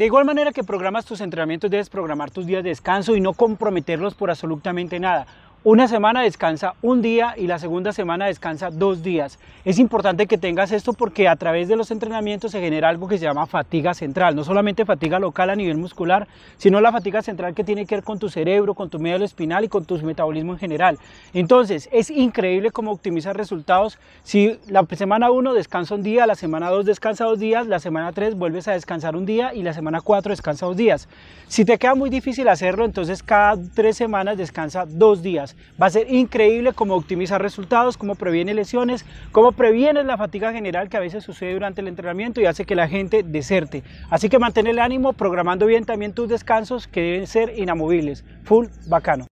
[0.00, 3.34] De igual manera que programas tus entrenamientos, debes programar tus días de descanso y no
[3.34, 5.26] comprometerlos por absolutamente nada.
[5.62, 9.38] Una semana descansa un día y la segunda semana descansa dos días.
[9.62, 13.18] Es importante que tengas esto porque a través de los entrenamientos se genera algo que
[13.18, 14.34] se llama fatiga central.
[14.34, 16.26] No solamente fatiga local a nivel muscular,
[16.56, 19.62] sino la fatiga central que tiene que ver con tu cerebro, con tu médula espinal
[19.62, 20.98] y con tu metabolismo en general.
[21.34, 23.98] Entonces, es increíble cómo optimizar resultados.
[24.22, 28.12] Si la semana 1 descansa un día, la semana 2 descansa dos días, la semana
[28.12, 31.06] 3 vuelves a descansar un día y la semana 4 descansa dos días.
[31.48, 35.22] Si te queda muy difícil hacerlo, entonces cada tres semanas descansa dos
[35.80, 40.88] Va a ser increíble cómo optimizar resultados, cómo previene lesiones, cómo previene la fatiga general
[40.88, 43.82] que a veces sucede durante el entrenamiento y hace que la gente deserte.
[44.10, 48.24] Así que mantén el ánimo programando bien también tus descansos que deben ser inamovibles.
[48.44, 49.28] Full bacano.